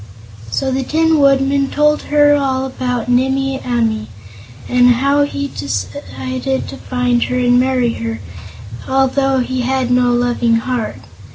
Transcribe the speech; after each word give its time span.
So 0.49 0.71
the 0.71 0.81
Tin 0.83 1.19
Woodman 1.19 1.69
told 1.69 2.01
her 2.09 2.33
all 2.33 2.65
about 2.65 3.07
Nimmie 3.07 3.61
Amee, 3.63 4.07
and 4.67 4.87
how 4.95 5.25
he 5.25 5.43
had 5.45 5.55
decided 5.55 6.67
to 6.69 6.77
find 6.77 7.21
her 7.25 7.37
and 7.37 7.59
marry 7.59 7.93
her, 7.93 8.19
although 8.87 9.41
he 9.41 9.61
had 9.61 9.91
no 9.91 10.11
Loving 10.11 10.55
Heart. 10.55 10.95